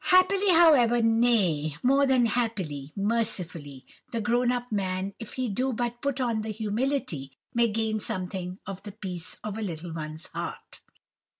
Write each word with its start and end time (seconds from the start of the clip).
Happily, 0.05 0.49
however—nay, 0.49 1.75
more 1.83 2.07
than 2.07 2.25
happily, 2.25 2.91
mercifully—the 2.95 4.21
grown 4.21 4.51
up 4.51 4.71
man, 4.71 5.13
if 5.19 5.33
he 5.33 5.47
do 5.47 5.73
but 5.73 6.01
put 6.01 6.19
on 6.19 6.41
the 6.41 6.49
humility, 6.49 7.33
may 7.53 7.67
gain 7.67 7.99
something 7.99 8.57
of 8.65 8.81
the 8.81 8.93
peace 8.93 9.37
of 9.43 9.59
a 9.59 9.61
"little 9.61 9.93
one's" 9.93 10.25
heart! 10.29 10.79